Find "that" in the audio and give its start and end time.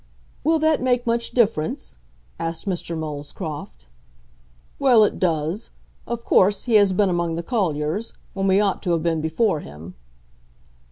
0.57-0.81